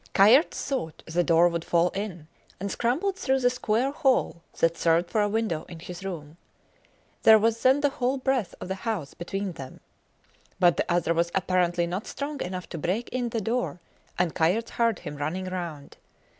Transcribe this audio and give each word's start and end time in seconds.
Kayerts 0.15 0.63
thought 0.65 1.03
the 1.05 1.23
door 1.23 1.47
would 1.47 1.63
fall 1.63 1.89
in, 1.91 2.27
and 2.59 2.71
scrambled 2.71 3.17
through 3.19 3.39
the 3.39 3.51
square 3.51 3.91
hole 3.91 4.41
that 4.57 4.75
served 4.75 5.11
for 5.11 5.21
a 5.21 5.29
window 5.29 5.63
in 5.69 5.79
his 5.79 6.03
room. 6.03 6.37
There 7.21 7.37
was 7.37 7.61
then 7.61 7.81
the 7.81 7.89
whole 7.91 8.17
breadth 8.17 8.55
of 8.59 8.67
the 8.67 8.73
house 8.81 9.13
between 9.13 9.51
them. 9.51 9.79
But 10.59 10.77
the 10.77 10.91
other 10.91 11.13
was 11.13 11.29
apparently 11.35 11.85
not 11.85 12.07
strong 12.07 12.41
enough 12.41 12.67
to 12.69 12.79
break 12.79 13.09
in 13.09 13.29
the 13.29 13.41
door, 13.41 13.79
and 14.17 14.33
Kayerts 14.33 14.71
heard 14.71 14.97
him 14.97 15.17
running 15.17 15.45
round. 15.45 15.97